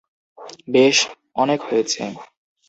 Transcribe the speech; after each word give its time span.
বেশ, 0.67 0.97
অনেক 1.35 1.59
হয়েছে। 1.67 2.01